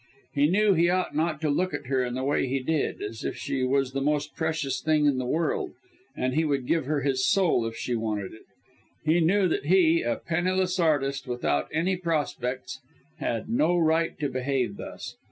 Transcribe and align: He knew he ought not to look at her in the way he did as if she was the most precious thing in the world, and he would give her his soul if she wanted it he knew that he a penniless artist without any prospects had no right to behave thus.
He 0.33 0.47
knew 0.47 0.73
he 0.73 0.89
ought 0.89 1.15
not 1.15 1.39
to 1.41 1.49
look 1.51 1.75
at 1.75 1.85
her 1.85 2.03
in 2.03 2.15
the 2.15 2.23
way 2.23 2.47
he 2.47 2.59
did 2.59 3.03
as 3.03 3.23
if 3.23 3.37
she 3.37 3.61
was 3.63 3.91
the 3.91 4.01
most 4.01 4.35
precious 4.35 4.81
thing 4.81 5.05
in 5.05 5.19
the 5.19 5.27
world, 5.27 5.73
and 6.17 6.33
he 6.33 6.43
would 6.43 6.65
give 6.65 6.87
her 6.87 7.01
his 7.01 7.23
soul 7.23 7.67
if 7.67 7.75
she 7.75 7.93
wanted 7.93 8.33
it 8.33 8.47
he 9.05 9.19
knew 9.19 9.47
that 9.47 9.67
he 9.67 10.01
a 10.01 10.15
penniless 10.15 10.79
artist 10.79 11.27
without 11.27 11.67
any 11.71 11.95
prospects 11.95 12.79
had 13.19 13.47
no 13.47 13.77
right 13.77 14.17
to 14.17 14.27
behave 14.27 14.77
thus. 14.77 15.17